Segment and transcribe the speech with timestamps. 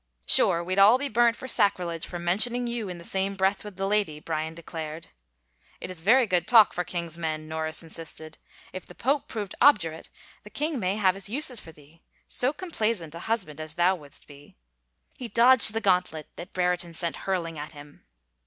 [0.25, 3.63] "Sure we'd all be burnt for sacrilege for mention ing you in the same breath
[3.63, 5.09] with the lady," Bryan de clared."
[5.79, 8.39] It is very good talk for king's men," Norris insisted."
[8.73, 10.09] If the pope prove obdurate
[10.43, 12.01] the king may have his uses for thee...
[12.27, 14.55] so complaisant a husband as thou wouldst be
[15.19, 18.03] —"He dodged the gauntlet that Brereton sent hurl ing at him.